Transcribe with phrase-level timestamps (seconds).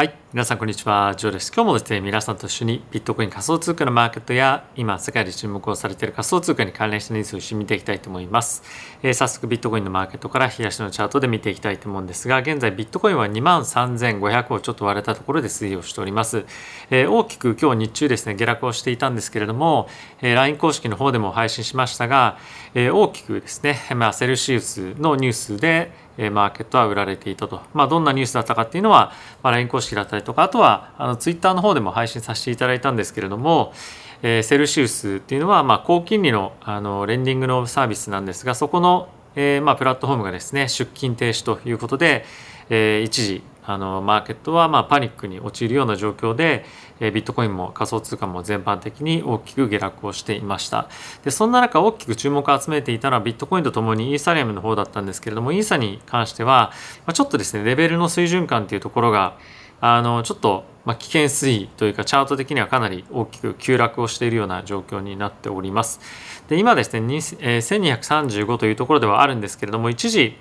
[0.00, 0.19] はい。
[0.32, 1.12] 皆さん、こんにちは。
[1.16, 1.52] ジョーです。
[1.52, 8.62] 今日もですね、皆さんと一緒にビットコイン仮想通貨のマーケットや、今、世界で注目をされている仮想通貨に関連したニュースを一緒に見ていきたいと思います。
[9.02, 16.44] えー、早速、ビットコインのマーケットから冷やしのチャートで見ていきたいと思うんですが、現在、ビットコインは23,500をちょっと割れたところで推移をしております。
[16.90, 19.88] えー、大きく今日日中ですね、下落をしていたんですけれども、
[20.22, 22.38] えー、LINE 公式の方でも配信しましたが、
[22.74, 25.90] えー、大きくですね、まあ、セルシウスのニュースで、
[26.28, 29.12] マーケットは売られていたと、まあ、どんなニュースだったかっていうのは、
[29.42, 33.72] まあ、LINE 公式だったりとかあとはあの Twitter の方でも配信させていただいたんですけれども、
[34.22, 42.24] えー、セルシウスっていうのは、まあ、高金利のあのレンディングのサービスなんですがそこの、えーまあ、プラットフォームがですね出勤停止ということで、
[42.68, 46.64] えー、一時あのマーケットはまあパニックに陥るような状況で、
[46.98, 50.88] えー、ビットコインも仮想通貨も全般的に大きく下落をしていました。
[51.24, 56.72] でそんな中大きく注目を集めていたのはビットコインとともにイーサリアムの方だったんですけれどもイーサに関しては、
[57.06, 59.36] ま、ちょっとですねレベルの水準感というところが
[59.80, 66.00] あのちょっとまあ危険水位というかチャート的にはかなり大きく急落をしているような状況になっております。
[66.48, 67.00] で今ですね、
[67.40, 70.36] えー、1235というところではあるんですけれども一時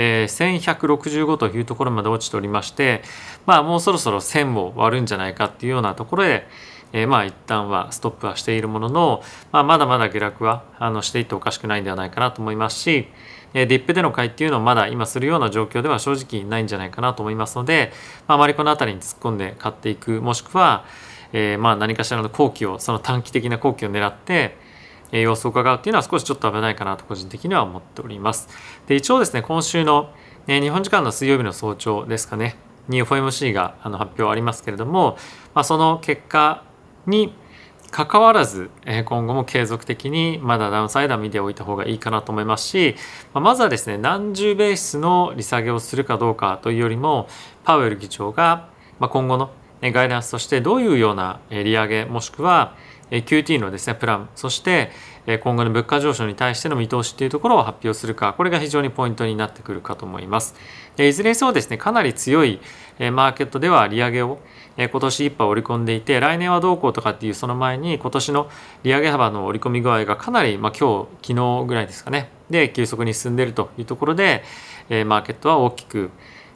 [0.00, 3.02] えー、1165というところまで落ちておりまして、
[3.46, 6.46] まあ、もうそろそろ1000を割るんじゃないかっていうようなところで、
[6.92, 13.08] えー、まあ一旦はストップはしているものの、まあ、まだまだ下落はあのしていっておかしくないんではないかなと思いますし、
[13.54, 17.92] え、ディップでの買いっていうのをまだ今するような状況では正直ないんじゃないかなと思いますので、
[18.26, 20.84] まあ、まりこの辺りに突っ込んで買っていくもしくは、
[21.32, 24.56] えー、まあ何かしらの後期をその短期的な後期を狙って
[25.12, 28.48] え様子を伺うっていうのは少しちょっと危ないかなと個人的には思っております。
[28.86, 30.12] で一応ですね今週の、
[30.46, 32.56] え日本時間の水曜日の早朝ですかね
[32.88, 35.18] に FOMC があの発表ありますけれども、
[35.54, 36.64] まあ、その結果
[37.06, 37.34] に
[37.90, 38.70] かかわらず
[39.06, 42.96] 今後も継続的にまだダウンサイダー見ておいた方がいいかなと思いますし
[43.32, 47.28] まずはですね何十ベースの利下げをするかどうかというよりも
[47.64, 48.68] パウエル議長が
[49.00, 49.50] 今後の
[49.80, 52.74] ガイダンスとしてどういうような利上げもしくは
[53.10, 54.28] QT のですねプラン。
[54.34, 54.90] そして
[55.40, 60.54] 今後の物価上昇に対しての見通しというところを発表するかこれが非常にポイントになってくるかと思います。
[60.98, 62.60] いずれにせよですねかなり強い
[63.12, 64.38] マーケットでは利上げを
[64.76, 68.50] 今年いっぱい織り込んでいて来年はどうこうとかっていうその前に今年の
[68.82, 72.30] 利上げ幅の織り込み具合がかなり、まあ、今日昨日ぐらいですかね。
[72.50, 74.42] で急速に進んでいるというところで
[74.88, 76.10] マーケットは大きく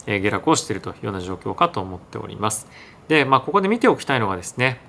[0.05, 2.67] 下落をしているというような状況かと思っております。
[3.07, 4.79] で、まあ、ここで見ておきたいのがですね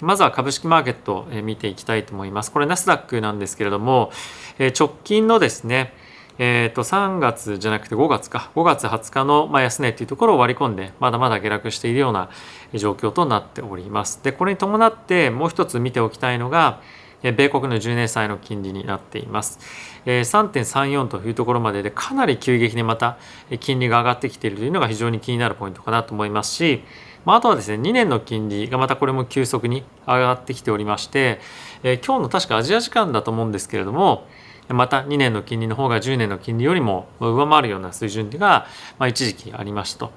[0.00, 2.52] まずは株式マーケットを見ていきたいと思います。
[2.52, 4.10] これナスダックなんですけれども、
[4.58, 5.92] 直近のですね、
[6.38, 12.28] えー、と3月じゃなくて5月か5月20日の安値というところを割り込んでまだまだ下落しているような
[12.74, 14.22] 状況となっております。
[14.22, 16.80] でこれに伴ってもう一つ見ておきたいのが
[17.22, 19.58] 米国の10年債の金利になっています。
[20.04, 23.16] 3.34というところまででかなり急激にまた
[23.60, 26.84] 金利が上がってきているというのが非常に気になるポイントかなと思いますし
[27.26, 31.40] まあ、あとはですね2年の金利がまたこれも急速に上がってきておりまして、
[31.82, 34.26] えー、今日の確かアジア時間だと思うんですけれども
[34.68, 38.66] また2年の金利の方が10年の金利よりも上回るような水準が、
[38.98, 40.12] まあ、一時期ありましたと。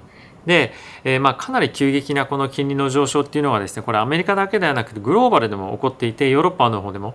[0.46, 0.72] で、
[1.04, 7.14] えー、まあかなり急激なこの金利の上昇っていうのはですねこれアメリカだけではなくてグローバルでも起こっていてヨーロッパの方でも、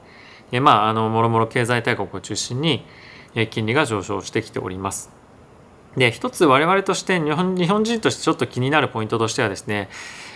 [0.51, 2.85] えー、まああのもろもろ経済大国を中心に
[3.49, 5.14] 金利が上昇してきております。
[5.97, 9.89] で一つ我々として日本日本人としてちょっと気になるポイントとしてはですね、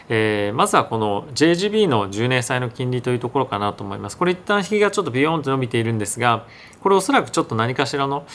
[0.08, 4.18] えー、まずはこの JGB の10年債の金利というところかなと思います。
[4.18, 6.46] これ一旦引きがちょっとビヨーンと伸びているんですが
[6.82, 8.26] これおそらくちょっと何かしらの、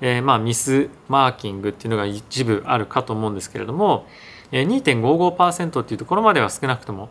[0.00, 4.06] えー、まあミスマーキングっていうのが一部あるかと思うんですけれども
[4.50, 7.08] 2.55%っていうところまでは少なくとも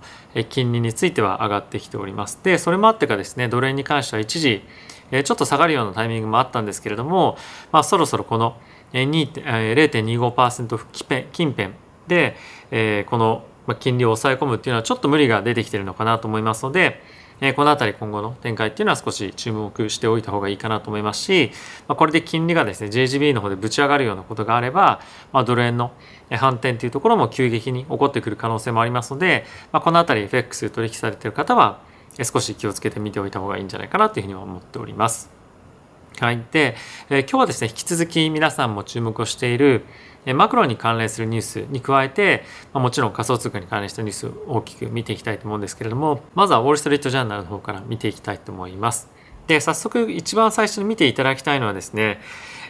[0.49, 2.39] 金利については上がってきております。
[2.43, 4.63] でそれもあってかですねドル円に関しては一時
[5.11, 7.37] ちょっと下がるようなタイミングもあったんですけれども、
[7.71, 8.55] まあ、そろそろこの
[8.93, 11.71] 0.25%近辺
[12.07, 12.35] で、
[12.71, 13.45] えこの
[13.79, 17.01] 金利を抑え込むっていうのはちょっと無理が出てきてるのかなと思いますので、
[17.41, 21.51] えこの辺り今後の展開っていうのは少し注目しておいた方がいいかなと思いますし、
[21.87, 25.01] まこれで金利がですね JGB の方でぶち上がるようなことがあれば、
[25.31, 25.91] まドル円の
[26.29, 31.79] 反転というところも急激に起こってくる可能性もありますので、まこの辺り FX 取引されてる方は
[32.21, 35.40] 少し気をつけて見ておいた方がいいんじゃないかなというふうには思っております。
[36.21, 36.45] はい。
[36.51, 36.75] で、
[37.09, 39.85] えー、今日はですね、引き続き皆さんも注目をしている、
[40.27, 49.09] えマクロに関連するニュースに加えて、まあ、もちろん仮想通貨に関連したニュースを大きく見ていきたいと思うんですけれども、まずはウォール・ストリート・ジャーナルの方から見ていきたいと思います。
[49.47, 52.21] で、早速一番最初に見ていただきたいのはですね、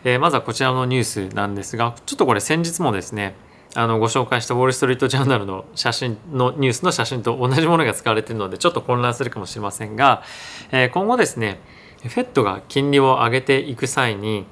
[0.05, 3.35] えー、まずはこちらのニュースなんですが、ちょっとこれ先日もですね、
[3.75, 10.23] あのご紹介したウォール・ストリート・ジャーナルの写真のニュースの写真と同じものが使われているのでちょっと混乱するかもしれませんが、
[10.71, 11.59] えー、今後ですね
[12.03, 14.45] FED が金利を上げていく際に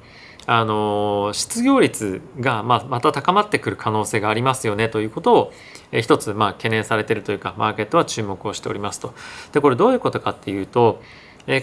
[0.46, 5.52] あの失業率が、ま、また高まってくる可能性がありますよねということを、
[5.92, 9.14] 一つ、ま、懸念されているというかマーケットは注目をしておりますと。
[9.52, 11.02] でこれどういうことかっていうと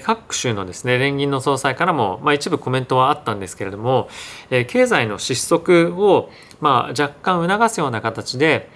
[0.04, 4.10] 各州のですね連銀の総裁からも、まあ、一部コメントはあったんですけれども、
[4.50, 6.30] 経済の失速を、
[6.60, 8.70] まあ、若干促すような形で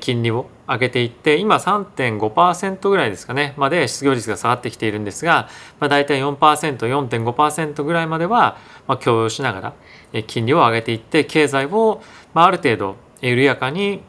[0.00, 3.54] 金利を上げていって今3.5%ぐらいですかね。
[3.56, 5.48] まで失業率が下がってきているんですが、
[5.80, 8.56] まあ、大体 4%4.5% ぐらいまでは、
[8.86, 9.74] まあ、許容しなが
[10.12, 12.02] ら金利を上げていって経済を、
[12.32, 14.02] まあ、ある程度緩やかに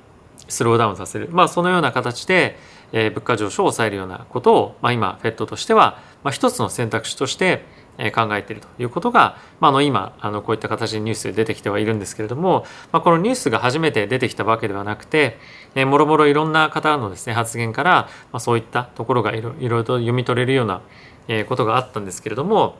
[0.47, 2.57] スローダウンさせる、まあ、そのような形で
[2.91, 7.65] 物価上昇を抑えるようなことを、まあ、今 FED としては、まあ、一つの選択肢として
[8.13, 15.37] 考えているということが、まあ、の今あのこういった形でニュースで出てきてはいるんですけれども、まあ、このニュースが初めて出てきたわけではなくて、
[15.75, 20.81] えもろもろいろんな方のですね発言から、まあ、そういったところがいろいろと読み取れるような、
[21.27, 22.75] えことがあったんですけれども、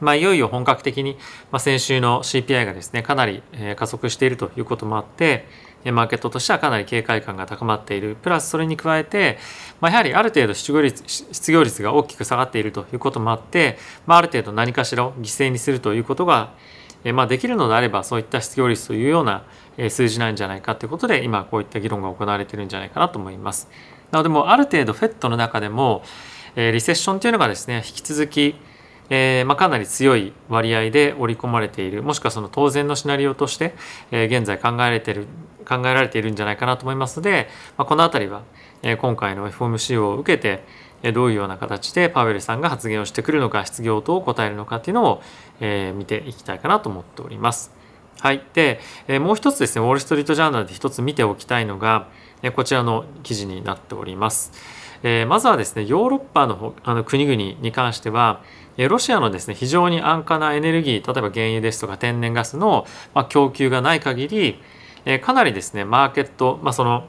[0.00, 1.18] まあ、いよいよ本格的に、
[1.50, 5.46] まあ、先週の CPI がですねかなり、え加速しているということもあって
[5.84, 9.38] マーケットとしてはかなり警戒感が高まっているプラスそれに加えて、
[9.80, 16.52] まあ、やはりある程度失業率失業率が大きく下がっているということもあって、まあ、ある程度何かしらを犠牲にするということが、
[17.04, 19.44] えまあ、できるのであればそういった失業率というような
[19.88, 23.68] 数字なんじゃないかということで今こういった議論が行われているんじゃないかなと思います。
[24.10, 26.02] なのでもある程度 FED の中でも
[26.56, 28.56] リセッションというのがですね引き続き
[29.10, 33.74] えー、まあ、かなり強い割合で織り込まれているもしくはその当然のシナリオとして、
[34.10, 35.26] えー、現在考えられている
[35.66, 38.42] 考えられているんじゃないかなと思いますので、まあ、この辺りは、
[38.82, 40.64] えー、今回の FOMC を受けて
[41.12, 45.22] どういうような形でパウエルさんが発言をしてくるのか失業等を答えるのかっていうのを、
[45.60, 47.70] え見ていきたいかなと思っております。
[48.20, 52.08] はい、で、えもう一つですねウォール・ストリート・ジャーナルで一つ見ておきたいのが、
[52.42, 54.52] えこちらの記事になっております。
[55.04, 58.42] えまずはですねヨーロッパのあの国々に関しては
[58.86, 62.86] ロシアのですね非常に安価なエネルギー例えば原油ですとか天然ガスの、
[63.28, 64.60] 供給がない限り
[65.20, 67.08] かなりですねマーケット、まあ、その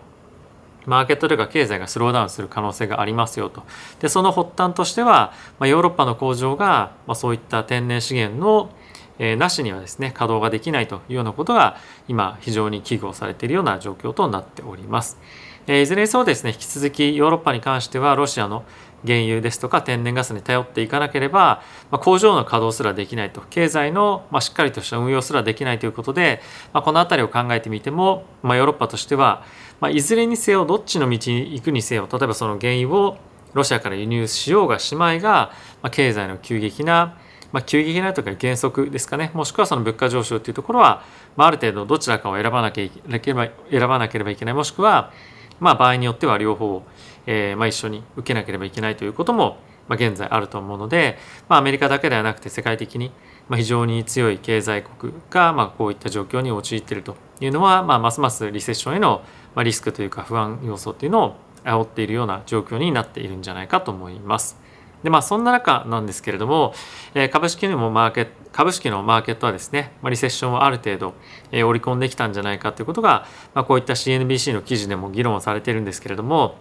[0.85, 3.63] マーケットというか経済がスローダウンする可能性がありますよと
[3.99, 8.71] でその発端としては、ま、ヨーロッパの工場が、ま、そういった天然資源の
[9.19, 11.77] え、なしにはですね稼働ができないというようなことが
[12.07, 15.19] 今非常に危惧をされているような状況となっております。
[15.67, 18.63] え、いずれにせよですね引き続きヨーロッパに関してはロシアの
[19.05, 21.61] 原油ですとか天然ガスに頼っていかなければ、
[21.91, 23.41] まあ、工場の稼働すらできないと。
[23.49, 26.41] 経済の、まあ、しっかりとした運用すらできないということで、
[26.73, 29.43] まあ、この辺りを考えてみても、まあ、ヨーロッパとしては、
[29.79, 33.17] まあ、いずれにせよどっちの道に行くにせよ例えばその原油を
[33.53, 35.51] ロシアから輸入しようがしまいが、
[35.81, 37.17] まあ、経済の急激な
[37.51, 39.31] まあ、急激なというか原則ですかね。
[39.33, 41.03] もしくはその物価上昇というところは、
[41.35, 44.53] まあ、ある程度どちらかを選ばなければ選ばなければいけない。
[44.53, 45.11] もしくは、
[45.59, 46.83] まあ、場合によっては両方
[47.25, 49.57] えー、まあ、一緒に受けなければいけないということも、
[49.87, 51.17] まあ、現在あると思うので、
[51.47, 53.11] まあ、アメリカだけではなくて世界的に、
[53.47, 59.23] まあ、非常に強い経済国が、まあ、こういった状況に陥っているというのは、まあ、ますますリセッションへの
[59.55, 64.57] まリスクというか不安要素っていうのを煽っているような状況になっているんじゃないかと思います。
[65.03, 66.73] でまあそんな中なんですけれども、
[67.13, 71.13] えー、株式のマーケット株式のマーケットはですね、まあ、リセッションをある程度、
[71.51, 76.55] えー、織り込んできたんじゃないかということが、まあ、こういった CNBC の記事でも議論されているんですけれども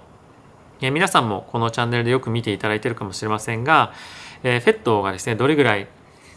[0.81, 3.93] え皆さんもこのチャンネルでよく見ていただいているかもしれませんが、
[4.43, 5.89] えー、フェットがですねどれぐらい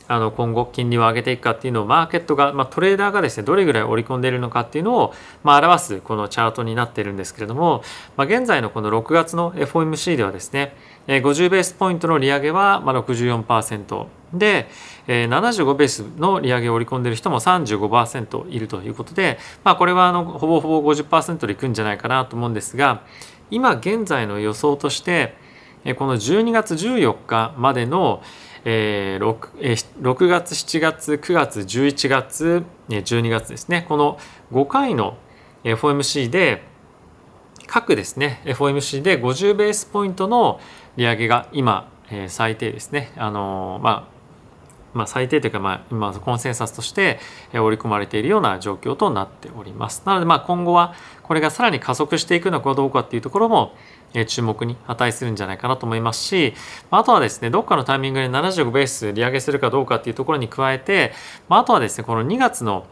[0.07, 7.81] あの今後金利を上げていくかっていうのをマーケットが、まあ、トレーダーがですねどれぐらい織り込んでいるのかっていうのを、まあ、表すこのチャートになっているんですけれども、
[8.17, 10.75] まあ、現在のこの6月の FOMC ではですね
[11.07, 14.67] 50ベースポイントの利上げは64%で
[15.07, 23.03] 75ベースの利上げを織り込んでいる人も35%いるということで、まあ、これはあのほぼほぼ50%でいくんじゃないかなと思うんですが
[23.51, 25.35] 今現在の予想として
[25.97, 28.23] この12月14日までの
[28.63, 29.37] 6,
[30.01, 33.85] 6月7月9月11月12月ですね。
[33.87, 34.19] この
[34.51, 35.17] 5回の
[35.63, 36.63] FOMC で
[37.67, 40.59] 各ですね FOMC で50ベースポイントの
[40.95, 41.91] 利上げが今
[42.27, 43.11] 最低ですね。
[43.15, 44.10] あのまあ
[44.93, 47.19] まあ、最低というか、まあ、今コンセンサスとして
[47.53, 50.03] 織り込まれているような状況となっております。
[50.05, 50.93] なのでまあ今後は
[51.23, 53.73] これがさらに加速していくのかどうかっていうところも
[54.27, 56.53] 注目に値するんじゃないかなと思いますし
[56.89, 61.13] あとはですねどっかのタイミングで75ベース利上げするかどうかっていうところに加えて
[61.47, 62.85] あとはですねこの2月の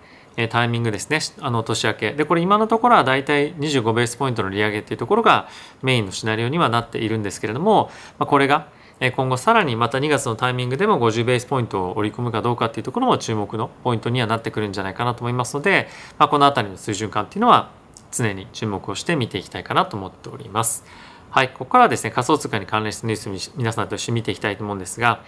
[0.47, 5.49] タイミングですねあの年明けでこれ今のところはだいたい25ベースポイントの利上げっていうところが
[5.81, 8.67] メインのシナリオにはなっているんですけれども、これが
[8.99, 15.87] 今後さらにまた2月のタイミングでも50ベースポイントを織り込むかどうかっていうところも注目のポイントにはなってくるんじゃないかなと思いますので、
[16.17, 17.71] まあ、この辺りの水準感っていうのは
[18.11, 20.83] 常に注目をして見ていきたいかなと思っております。
[21.31, 25.23] はい、ここからはですね、仮想通貨に関連したニュースを皆さんと一緒に見ていきたいと思うんですが、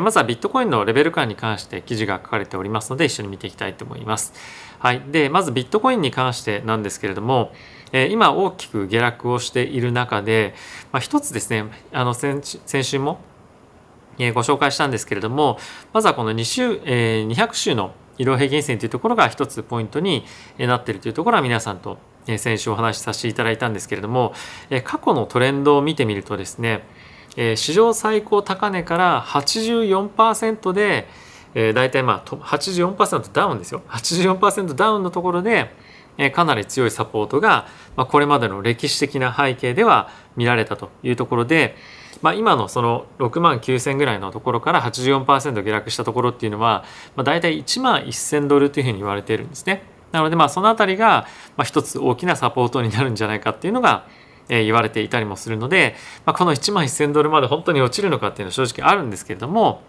[0.00, 4.34] まずはビットコインのレベル感に関して記事が書かれておりますので、一緒に見ていきたいと思います。
[4.78, 7.52] はい、で、まずビットコインに関してなんですけれども、
[7.92, 10.54] え今大きく下落をしている中で、
[10.92, 12.42] まあ、一つですね、あの先
[12.82, 13.20] 週も
[14.18, 15.58] ご紹介したんですけれども、
[15.92, 20.24] まずはこの2週、えー、200週の移動平均線というところが一つポイントに
[20.58, 21.98] なっているというところは皆さんと
[22.38, 24.32] 先週お話しさせていただいたんですけれども
[24.84, 26.82] 過去のトレンドを見てみるとですね
[27.56, 31.06] 史上最高高値から84%で
[31.74, 33.82] 大体まあ84%ダウンですよ。
[33.88, 35.74] 84%ダウンのところで
[36.32, 41.76] かなり強いサポートがこれまでの歴史的な背景では見られたというところで
[42.22, 49.82] まあ、今のその6万9,000ぐらいのところから84%下落したところっていうのは、まあ、大体1万1,000ドルというふうに言われているんですね。
[50.12, 51.26] なのでまあその辺りが
[51.64, 54.06] 一つ大きなサポートになるんじゃないかっていうのが
[54.48, 55.94] 言われていたりもするので、
[56.24, 59.82] まあ、この1万1000ドルまで本当に落ちるのかっていうのは正直あるんですけれども、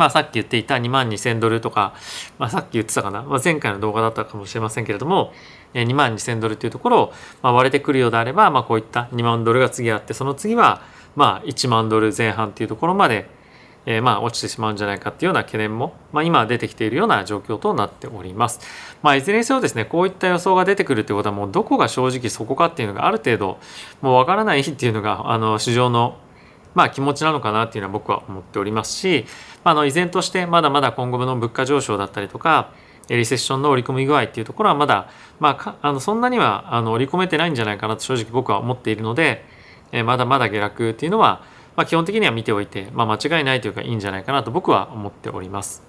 [0.00, 1.92] まあ、さっき言っていた2万2000ドルとか、
[2.38, 5.34] まあ、さっき言ってたかな、まあ、前回の動画だったかもしれませんけれども
[5.74, 10.80] 2万2000ドルっていうところを割れてくるようであれば、まあ、こういった2万ドルが次あってその次は
[11.16, 13.28] まあ1万ドル前半っていうところまで
[13.86, 18.60] えー、まあ落ちてしまうんじゃないかっていうような懸念も、まあ、今出てきているような状況となっております。
[19.02, 23.58] まあ、いずれにせよですねこういった予想が出てくるってことはもうどこが正直そこかっていうのがある程度
[24.02, 26.18] もうわからないっていうのがあの市場の
[26.74, 29.26] まあ気持ちなのかなっていうのは僕は思っておりますし、
[29.64, 32.72] まあ、の依然としてまだまだ今後の物価上昇だったりとか
[33.08, 35.10] リセッションの織り込み具合っていうところはまだ、
[35.40, 39.44] まあ、あのそんなにはあの織り込めてないんじゃないかなと正直僕は思っているので、
[39.90, 41.42] えまだまだ下落っていうのは
[41.76, 45.82] まあ、基本的には見ておいて、まあ、間違いないというかいいんじゃないかなと僕は思っております。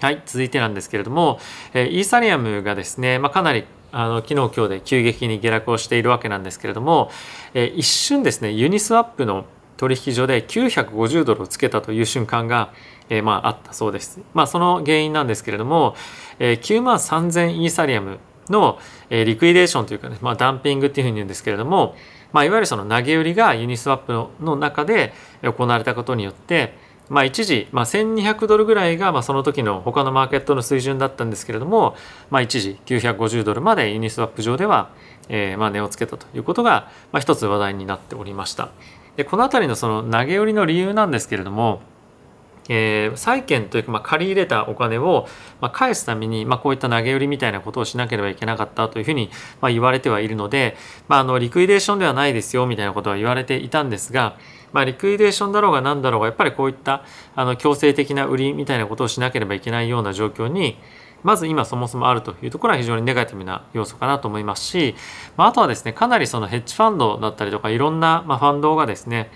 [0.00, 1.38] はい、続いてなんですけれども、
[1.74, 7.10] えー、イーサリアムがですね、まあ、かなりあの昨日今日で急激に下落をしているわけなんですけれども、
[7.52, 9.44] え、一瞬ですねユニスワップの
[9.76, 12.72] 取引所で950ドルをつけたという瞬間が、
[13.08, 14.20] えー、まああったそうです。
[14.34, 15.94] まあその原因なんですけれども、
[16.38, 18.18] えー、9万3000イーサリアム
[18.50, 18.78] の、
[19.10, 21.94] えー、リクイデーションというかね、まあ、ダンピングっていうふうに言うんですけれども、
[22.32, 26.74] まあ、いわゆるその投げ売りがユニスワップの中で行われたことによって、
[27.08, 31.96] まあ、一時、まあ、1200ドルぐらいがまあその時の他のマーケットの水準だったんですけれども、
[32.30, 34.90] まあ、一時950ドルまでユニスワップ上では、
[35.28, 38.70] えー、まあ値をつけたということが、まあ、一つ話題になっておりました。
[39.16, 41.80] でこの辺りのその投げ売りの理由なんですけれども、
[42.68, 45.26] えー、債券というか、まあ、借り入れたお金を、
[45.60, 49.30] まあ、返すために、まあ、こういった投げ売りみたいなことをしなければいけなかったというふうに、
[49.60, 50.76] まあ、言われてはいるので、
[51.08, 54.36] まあ、あのリクイデーションではないですよみたいなことは言われていたんですが、
[54.72, 57.04] まあ、リクイデーションだろうが何だろうがやっぱりこういった
[57.34, 60.78] あの強制的な売りみたいなことをしなければいけないような状況に
[61.26, 64.94] まず今そもそもあるというところは非常にネガティブな要素かなと思いますし、
[65.36, 69.32] まあ、とはですねかなりそのヘッジファンドだったりとかいろんな、ま、ファンドがですね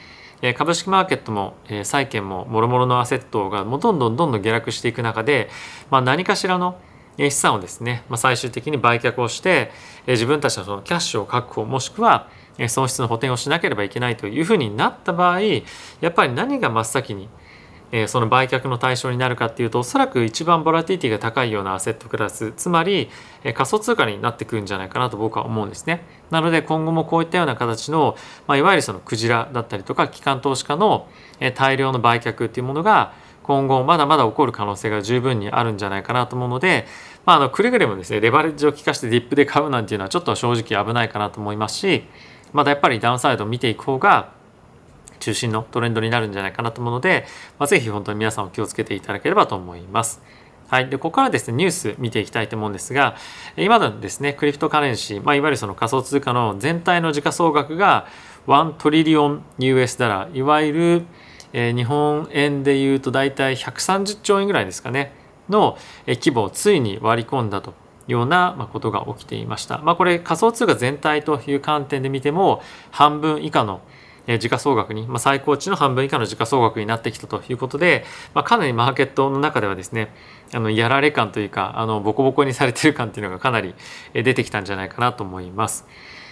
[0.57, 5.51] 株式マーケットも債券ももろもろのアセットがもうどんどんどんどん下落していく中で、
[5.91, 6.79] まあ、何かしらの
[7.19, 9.73] 資産をですね、まあ、最終的に売却をして
[10.07, 12.29] 自分たちのそのキャッシュを確保もしくは
[12.69, 15.61] 損失の補填をしなければいけないというふうになった場合や
[16.07, 17.29] っぱり何が真っ先に
[17.93, 23.11] えその売却の対象になるかっていうとおそらく一番ボラティティが高いようなアセットクラスつまり、
[23.43, 26.05] え仮想通貨になってくるんじゃないかなと僕は思うんですね。
[26.31, 28.17] なので今後もこういったような形の、
[28.47, 31.09] まあ、いわゆるそのクジラだったりとか機関投資家の、
[31.41, 36.87] え大量の売却っていうものが今後まだまだ起こる可能性が十分にあるんじゃないかなと思うので、
[37.27, 42.05] まあ、あのくれぐれもですねレバレッジを効かしてディップで買うなんていうのはちょっと正直危ないかなと思いますし
[42.53, 44.33] まだやっぱりダウンサイドを見ていく方が
[45.21, 47.27] 中心のトレンドになるんじゃないかなと思うので、
[47.59, 50.21] まあ、ぜひ本当に皆さんお気をつけていただければと思います。
[50.69, 50.89] はい。
[50.89, 53.17] で、ここからですね、ニュース見ていきたいと思うんですが、
[53.57, 58.07] 今のですね、クリプトカレンシー、まあ、いわゆるその仮想通貨の全体の時価総額が
[58.47, 61.03] 1トリリオン US ダラー、いわゆる、
[61.53, 65.13] えー、日本円でいうと大体130兆円ぐらいですかね、
[65.49, 67.75] の規模をついに割り込んだと
[68.07, 69.79] ようなことが起きていました。
[69.79, 73.81] まあ、これ仮想通貨全体という観点で見ても半分以下の
[74.33, 80.15] え時価総額に、まあ、最高値の半分以下の時価総額になってきたということで、まあ、かなりマーケットの中ではですね
[80.55, 83.75] あのやられ感というかあのボコボコにされてる感っていうのがかなり
[84.13, 85.87] 出てきたんじゃないかなと思います。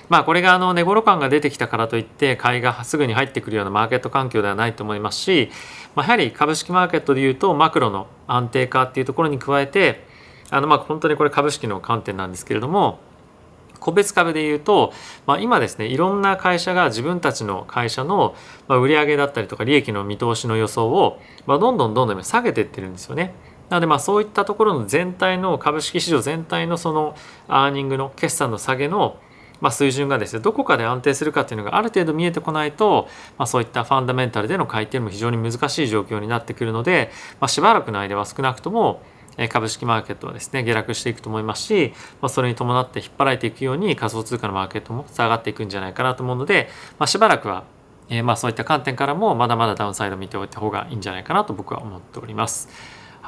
[0.09, 5.51] まあこれがあの値頃感が出てきたからといって買いがすぐに入ってくるようなマーケット環境ではないと思いますし、
[5.95, 10.07] まあ、やはり株式マーケットでいうとマクロの安定化っていうところに加えて
[10.51, 13.01] あのまあ本当にこれ株式の観点なんですけれども
[13.81, 14.93] 個別株でいうと、
[15.27, 18.35] まあ、今ですねいろんな会社が自分たちの会社の
[18.69, 23.35] 売上だったりとか利益の見通しの予想を、まあ、どんどんどんどん下げていってるんですよね。
[23.69, 27.15] なのでまあそういったところの全体の株式市場全体のその
[27.49, 29.19] アーニングの決算の下げの
[29.61, 33.09] まあ、水準がですねどこかで安定するかっていうのがある程度見えてこないと、
[33.39, 39.03] まあ、そういったファンダメンタルでの回転も非常に難しい状況になってくるので、まあ、しばらくの間は少なくとも
[39.47, 46.69] 株式マーケットはですね下落していくと思いますし、まあ、それに伴って引っ張られていくように仮想通貨のマーケットも下がっていくんじゃないかなと思うので、
[46.99, 47.63] まあ、しばらくは、
[48.09, 52.69] えー、まあそういった観点からもまだまだダウンサイド見ておいた方がいいんじゃないかなと僕は思っております。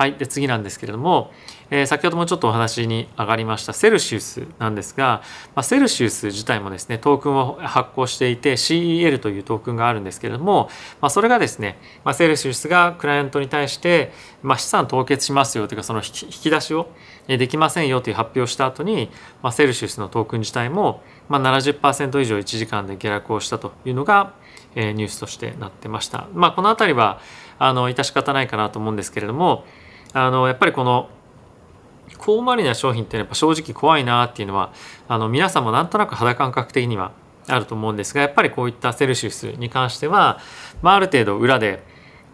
[0.01, 1.31] はい、で次なんですけれども、
[1.69, 5.21] えー、先ほどもちょっとお話に上がりましたセルシウスなんですが、
[5.55, 10.71] まあ、セルシウス自体もですねトークンを発行していて CEL というトークンがあるんですけれども、
[11.03, 14.11] まあ、それがですね、まあ、セルシウスがクライアントに対して、
[14.43, 16.89] まあ、資産凍結しますよというかその引き出しを
[17.27, 19.11] できませんよという発表した後に、
[19.43, 24.33] まあ、セルシウスのトークン自体も、まあ、70%以上1時間で下落をしたというのが、
[24.75, 26.27] えー、ニュースとしてなってました。
[26.33, 27.21] まあ、この辺りは
[27.59, 29.67] あの致し方ないかなと思うんですけれども
[30.13, 31.09] あのやっぱりこの
[32.19, 34.73] 高マリな商品ってやっぱ正直怖いなっていうのは
[35.09, 37.13] あの皆さんもなんとなく肌感覚的には
[37.47, 40.39] あると思うんですがやっぱりこういったセルシウスに関しては、
[40.83, 41.83] まあ、ある程度裏で、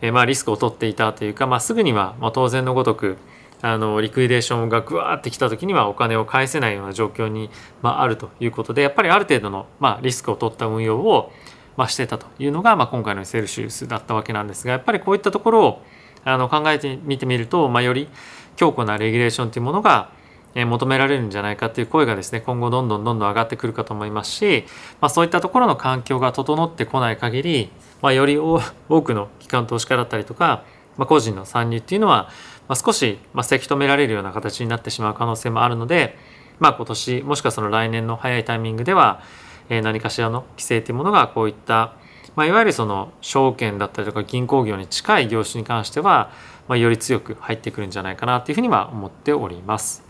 [0.00, 3.16] えまあ、リスクを取っていたというか、まあ、すぐには、ま、当然のごとく
[3.62, 11.32] あのリクイデーションがぐわーってきた時にはお金を返せないような状況に、まあ、るということでやっぱりある程度の、ま、リスクを取った運用を、
[11.76, 15.82] ま、してたというのが、まあ、今回のセルシウスだったわけなんですがやっぱりこういったところを
[16.26, 18.08] あの考えてみてみると、まあ、より
[18.56, 20.10] 強固なレギュレーションというものが
[20.54, 24.64] 求められるんじゃないかという声がですね今後どんどんどんどん上がってくるかと思いますし、
[25.00, 27.70] まあ、そういったところの環境が整ってこない限り、
[28.02, 28.60] まあ、より 多
[29.02, 30.64] くの機関投資家だったりとか、
[30.96, 32.30] まあ、個人の参入っていうのは、
[32.68, 36.18] まあ、少し、まあ、せき止められるような形になってしまう可能性もあるので、
[36.58, 39.20] まあ、今年もしくはその来年の早いタイミングでは、
[39.68, 41.92] 何かしらの規制というものがこういった
[42.36, 46.30] まあ、いわゆるその証券だったりとか銀行業に近い業種に関しては、
[46.68, 50.04] まあ、より強く入ってくるんじゃないかなというふうには思っております。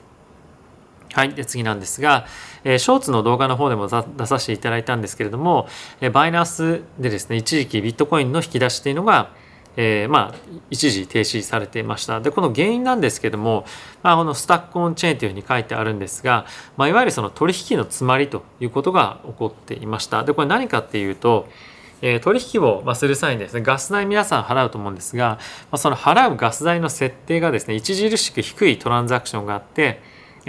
[1.13, 1.33] はい。
[1.33, 2.27] で、次なんですが、
[2.65, 5.69] えー、ショーツの動画の方でも出させていただいたんですけれども、
[6.01, 9.31] えー、バイナンスでですね、一時期ビットコインの引き出しっていうのが、
[9.77, 10.35] えー、まあ、
[10.71, 12.21] 一時停止されていました。
[12.21, 13.65] で、この原因なんですけども、
[14.03, 20.25] まあ、このスタックオンチェーンというふうに書いてあるんですが、まあ、いわゆるその取引の詰まりということが起こっていました。
[20.25, 21.49] で、これ何かっていうと、
[22.03, 25.39] えー、取引をする際にですねガス代皆さん払うと思うんですが、
[25.71, 30.01] まあ、その払うガス代の設定がですね著しく低いトランザクションがあって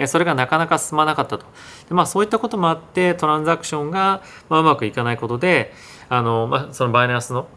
[0.06, 1.46] それがなかなか進まなかったと
[1.88, 5.72] で、まあ、そういったこともあってトランザクションがうまくいかないことで
[6.08, 7.48] あの、まあ、そのバイナンスの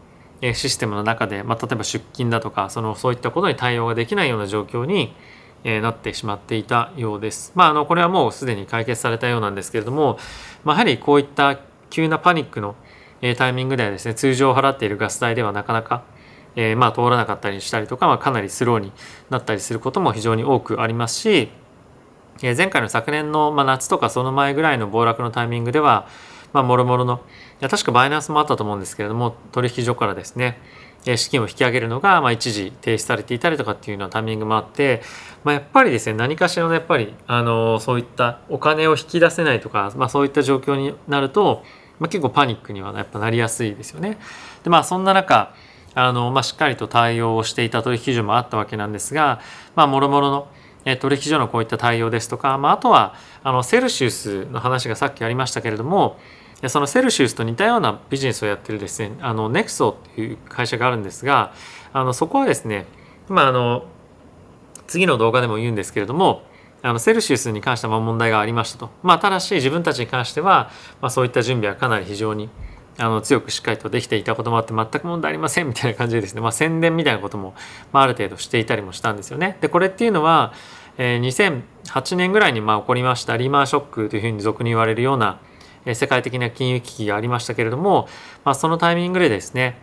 [0.54, 5.14] システムの中で、まあ、例えば出金だとかそのそういったことに対応ができないような状況に
[5.62, 7.52] なってしまっていたようです。
[7.54, 10.18] まあ、あのこれはもうすでに解決されたようなんですけれども、
[10.64, 12.74] まあ、やはりこういった急なパニックの
[13.22, 16.02] えタイミングではですね通常払っているガス代ではなかなか、
[16.56, 18.92] え、まあ通らなかったりしたりとか、まあ、かなりスローに
[19.30, 21.50] なったりすることも非常に多くありますし、
[22.42, 26.08] え前回の昨年の、ま、夏とかその前ぐらいの暴落のタイミングでは
[26.52, 27.20] もろもろの
[27.60, 30.58] いや確かバイナンスもあったと思うんですけれども取引所からですね
[31.16, 35.02] 資金を引き上げるのが、ま、一時停止されていたりとかっていうようなタイミングもあって、
[35.44, 41.64] まあ、やっぱりですね何かしらのやっぱりあのそういったお金を引き出せないとか、まあ、そういった状況になると
[41.98, 44.18] まあ、結構パニックにはやっぱなりやすいですよね。
[44.64, 45.54] でまあそんな中
[45.94, 49.40] あの、まあ、しっかりと対応をしていた取引所もあったわけなんですが
[49.74, 50.48] まあもろもろの
[51.00, 56.18] 取引所のこういった対応ですとか、まあ、あとはあのセルシウスの話がさっきありましたけれども
[56.68, 61.52] そのセルシウスと似たようなビジネスをやってるですねあのネクソっていう会社があるんですが
[61.92, 62.86] あのそこはですね、
[63.28, 63.84] まあ、あの
[64.86, 66.42] 次の動画でも言うんですけれども
[66.82, 72.50] あのセルシウスに関しては問題がありましたと、まあ、ただし自分たちに関しては、まあ、そういった準備はかなり非常に
[72.98, 77.54] あの強くしっかりとできていたこともあって全く問題ありませんみたいな感じでですね、まあ、宣伝みたいなことも、
[77.92, 79.56] まあ、ある程度していたりもしたんですよね。
[79.60, 80.52] でこれっていうのは、
[80.98, 85.40] えー、2008年ぐらいにまあ起こりましたリーマンショックというふうに俗に言われるような、
[85.86, 88.08] えー、世界的な金融危機がありましたけれども、
[88.44, 89.78] まあ、そのタイミングでですね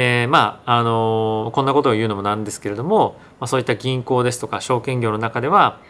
[0.00, 5.80] えー、まああのー、こんなことを言うのもなんですけれども、まあ、そういった銀行ですとか証券業の中では、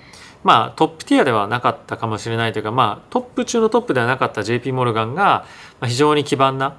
[0.45, 5.45] まあトップティアではなかったかもしれないというかまあトップ中のトップではなかった JP モルガンが
[5.85, 6.79] 非常に基盤な、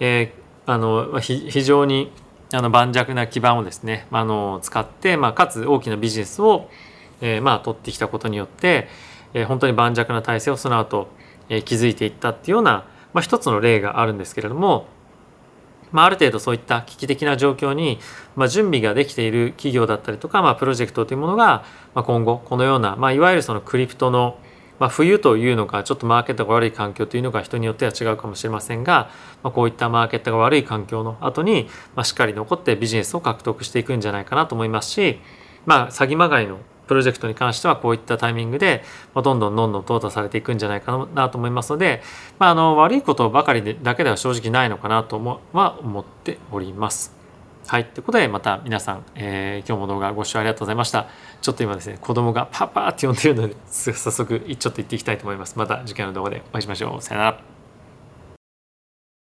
[0.00, 2.12] えー、あの非常に
[2.52, 6.70] あの盤石な基盤をですねあの使って、まあ、かつ大きなビジネスを、
[7.20, 8.88] えー、まあ取ってきたことによって、
[9.34, 11.08] えー、本当に盤石な体制をその後、
[11.48, 14.86] えー、築いていったっていうような、まあ、一つの例があるんですけれども
[15.92, 17.98] まあ、ある程度そういった危機的な状況に、
[18.36, 24.38] まあ、準備ができている企業だったりとか、まあ、プロジェクトというものが、まあ、今後このような、まあ、いわゆるそのクリプトの、
[24.78, 29.10] まあ、冬というのかちょっとマーケットが悪い環境というのが人によっては違うかもしれませんが、
[29.42, 35.20] まあ、こういったマーケットが悪い環境の後に、まあ、しっかり残ってビジネスを獲得していくんじゃないかなと思いますし、
[35.66, 38.82] まあ、詐欺まがいのプロジェクトに関してはこういったタイミングで、
[39.14, 42.02] ま、どんどんどんどん淘汰されていくんじゃないかなと思いますので、
[42.38, 47.18] まあ、あの悪いことばかりでだけでは正直ないのかなともは思っております。
[47.68, 47.84] はい。
[47.84, 51.06] ということで、また皆さん、えー、今日も動画ご視聴ありがとうございました。
[51.42, 55.58] ちょっと今ですね、子供がパパーって呼んでるので、早速、ちょっと行っていきたいと思います。
[55.58, 57.02] また次回の動画でお会いしましょう。
[57.02, 57.57] さよなら。